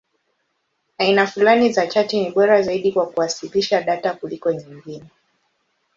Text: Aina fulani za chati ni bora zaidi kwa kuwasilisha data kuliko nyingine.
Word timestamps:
Aina 0.97 1.27
fulani 1.27 1.73
za 1.73 1.87
chati 1.87 2.19
ni 2.21 2.31
bora 2.31 2.61
zaidi 2.61 2.91
kwa 2.91 3.05
kuwasilisha 3.07 3.81
data 3.81 4.13
kuliko 4.13 4.51
nyingine. 4.51 5.09